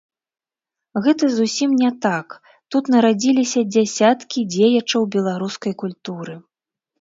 [1.07, 2.27] Гэта зусім не так,
[2.75, 6.35] тут нарадзіліся дзясяткі дзеячаў беларускай культуры.